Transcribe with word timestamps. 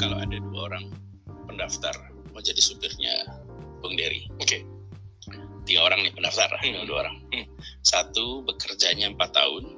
kalau 0.00 0.16
ada 0.16 0.32
dua 0.40 0.72
orang 0.72 0.88
pendaftar 1.44 1.92
mau 2.32 2.40
jadi 2.40 2.56
supirnya 2.56 3.12
Bung 3.84 4.00
Dery. 4.00 4.24
Oke. 4.40 4.48
Okay. 4.48 4.62
Tiga 5.68 5.84
orang 5.84 6.00
nih 6.00 6.12
pendaftar, 6.16 6.48
hmm. 6.56 6.88
dua 6.88 7.04
orang. 7.04 7.16
Hmm. 7.36 7.46
Satu 7.84 8.40
bekerjanya 8.48 9.12
empat 9.12 9.36
tahun, 9.36 9.76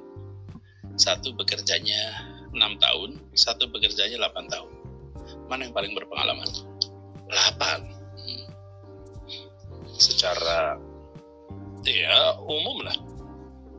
satu 0.95 1.35
bekerjanya 1.35 2.23
enam 2.55 2.79
tahun, 2.79 3.19
satu 3.35 3.67
bekerjanya 3.67 4.15
delapan 4.15 4.47
tahun. 4.47 4.71
Mana 5.51 5.67
yang 5.67 5.75
paling 5.75 5.91
berpengalaman? 5.91 6.47
Delapan. 7.27 7.79
Hmm. 8.15 8.45
Secara 9.99 10.79
ya 11.83 12.39
umum 12.47 12.79
lah. 12.79 12.95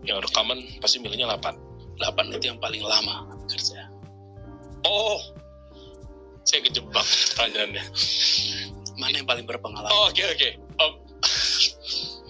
Yang 0.05 0.29
rekaman 0.29 0.61
pasti 0.85 1.01
miliknya 1.01 1.25
delapan. 1.25 1.57
Delapan 1.97 2.25
itu 2.37 2.45
yang 2.53 2.61
paling 2.61 2.85
lama 2.85 3.33
kerja. 3.49 3.89
Oh, 4.85 5.17
saya 6.55 6.71
kejebak 6.71 7.03
pertanyaannya. 7.03 7.85
Mana 8.95 9.15
yang 9.19 9.27
paling 9.27 9.43
berpengalaman? 9.43 9.91
Oke 9.91 9.99
oh, 9.99 10.07
oke. 10.07 10.15
Okay, 10.15 10.27
okay. 10.31 10.53
oh. 10.79 10.93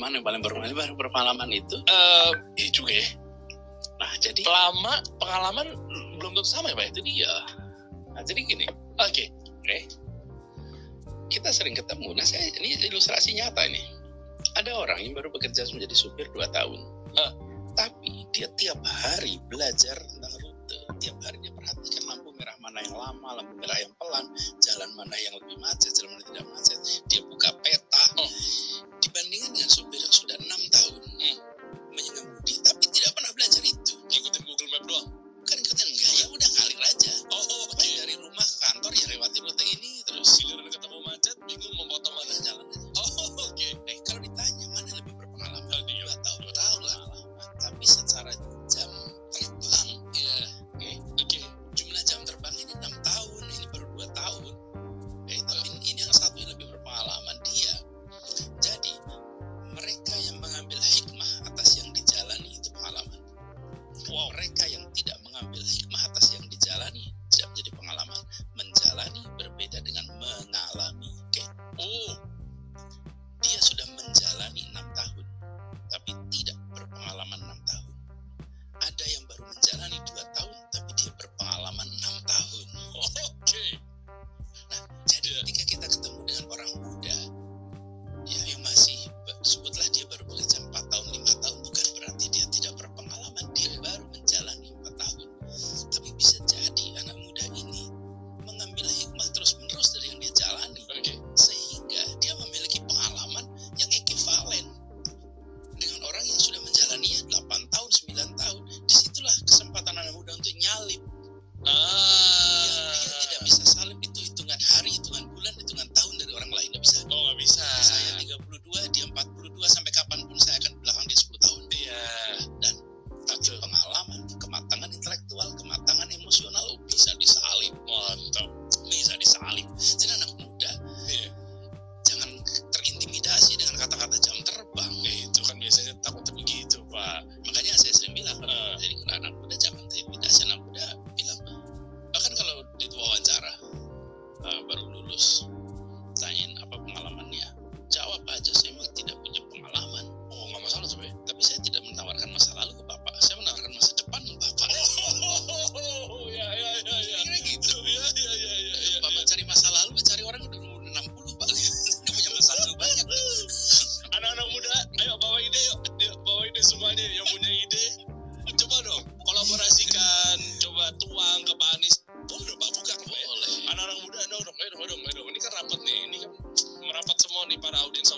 mana 0.00 0.16
yang 0.16 0.24
paling 0.24 0.40
berpengalaman, 0.40 0.96
berpengalaman 0.96 1.48
itu? 1.52 1.76
Uh, 1.84 2.32
juga 2.72 3.04
ya. 3.04 3.06
Nah 4.00 4.12
jadi. 4.16 4.40
Lama 4.48 5.04
pengalaman 5.20 5.76
belum 6.16 6.32
tentu 6.32 6.48
sama 6.48 6.72
ya 6.72 6.80
pak. 6.80 6.88
Ya? 6.88 6.90
Itu 6.96 7.00
dia. 7.04 7.12
Iya. 7.12 7.34
Nah 8.16 8.22
jadi 8.24 8.40
gini. 8.48 8.64
Oke. 8.96 9.12
Okay. 9.12 9.26
Oke. 9.60 9.78
Kita 11.28 11.52
sering 11.52 11.76
ketemu. 11.76 12.16
Nah 12.16 12.24
saya 12.24 12.48
ini 12.64 12.80
ilustrasi 12.80 13.36
nyata 13.36 13.60
ini. 13.68 13.84
Ada 14.56 14.72
orang 14.72 15.04
yang 15.04 15.12
baru 15.12 15.28
bekerja 15.36 15.68
menjadi 15.68 15.92
supir 15.92 16.32
2 16.32 16.48
tahun. 16.48 16.80
Uh, 17.12 17.32
tapi 17.76 18.24
dia 18.32 18.48
tiap 18.56 18.80
hari 18.88 19.36
belajar 19.52 20.00
tentang 20.00 20.32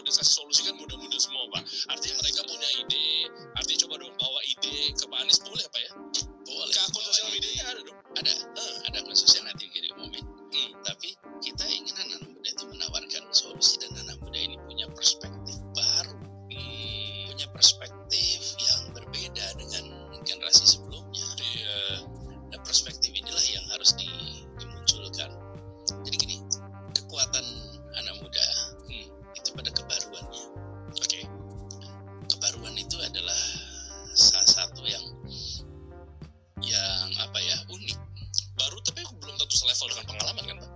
bisa 0.07 0.23
solusikan 0.23 0.79
mudah-mudah 0.79 1.19
semua 1.19 1.51
pak. 1.51 1.67
Artinya 1.91 2.23
mereka 2.23 2.46
level 39.77 39.93
dengan 39.93 40.07
pengalaman 40.09 40.45
kan 40.49 40.57
pak? 40.57 40.71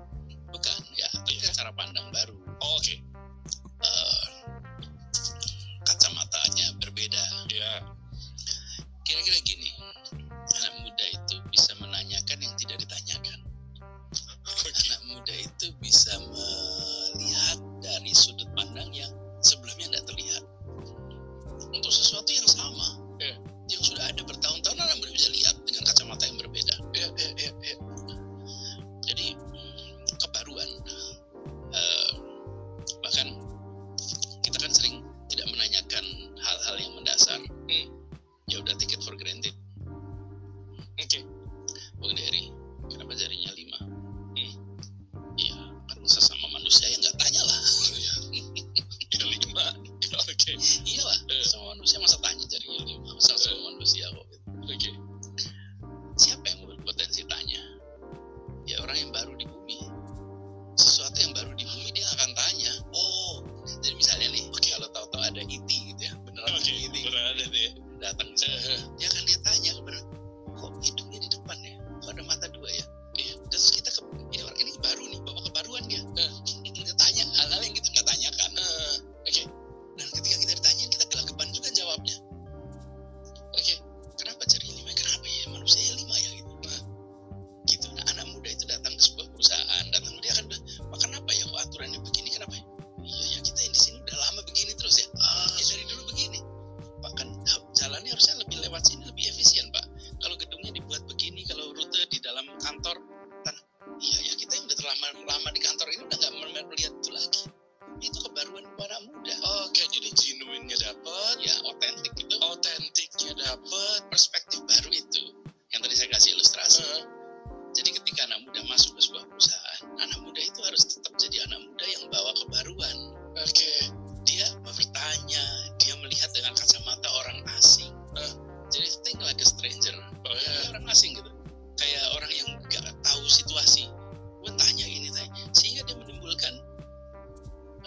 Bukan 0.52 0.78
ya 0.92 1.08
tentunya 1.08 1.40
kan? 1.48 1.54
cara 1.56 1.70
pandang 1.72 2.06
baru. 2.12 2.36
Oh, 2.60 2.76
oke. 2.76 2.84
Okay. 2.84 2.98
uh, 3.80 4.24
kacamatanya 5.88 6.66
berbeda. 6.84 7.24
Ya 7.48 7.70
kira-kira 9.08 9.40
gini 9.40 9.72
anak 10.52 10.74
muda 10.84 11.04
itu 11.16 11.40
bisa 11.48 11.72
menanyakan 11.80 12.38
yang 12.44 12.54
tidak 12.60 12.76
ditanyakan. 12.84 13.38
Okay. 14.44 14.72
anak 14.92 15.02
muda 15.08 15.34
itu 15.48 15.66
bisa 15.80 16.12
melihat 16.20 17.58
dari 17.80 18.12
sudut 18.12 18.52
pandang 18.52 18.92
yang 18.92 19.08
sebelumnya 19.40 19.96
tidak 19.96 20.04
terlihat. 20.12 20.44
Untuk 21.72 21.88
sesuatu 21.88 22.28
yang 22.36 22.48
sama 22.52 23.00
yeah. 23.16 23.38
yang 23.72 23.80
sudah 23.80 24.04
ada 24.12 24.20
Okay 50.52 50.80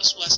was 0.04 0.16
was 0.18 0.33